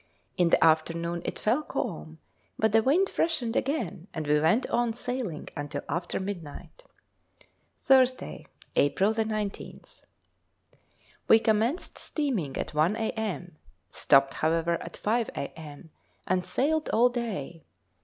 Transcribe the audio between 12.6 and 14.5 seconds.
1 a.m., stopped,